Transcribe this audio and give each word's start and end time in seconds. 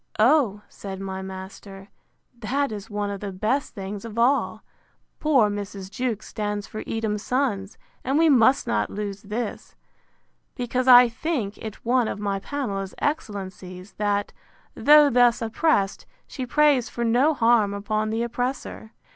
O, 0.17 0.63
said 0.67 0.99
my 0.99 1.21
master, 1.21 1.89
that 2.39 2.71
is 2.71 2.89
one 2.89 3.11
of 3.11 3.19
the 3.19 3.31
best 3.31 3.75
things 3.75 4.03
of 4.03 4.17
all. 4.17 4.63
Poor 5.19 5.47
Mrs. 5.47 5.91
Jewkes 5.91 6.27
stands 6.27 6.65
for 6.65 6.83
Edom's 6.87 7.21
Sons; 7.21 7.77
and 8.03 8.17
we 8.17 8.27
must 8.27 8.65
not 8.65 8.89
lose 8.89 9.21
this, 9.21 9.75
because 10.55 10.87
I 10.87 11.07
think 11.07 11.59
it 11.59 11.85
one 11.85 12.07
of 12.07 12.17
my 12.17 12.39
Pamela's 12.39 12.95
excellencies, 12.97 13.93
that, 13.99 14.33
though 14.73 15.11
thus 15.11 15.39
oppressed, 15.39 16.07
she 16.25 16.47
prays 16.47 16.89
for 16.89 17.03
no 17.05 17.35
harm 17.35 17.71
upon 17.71 18.09
the 18.09 18.23
oppressor. 18.23 18.93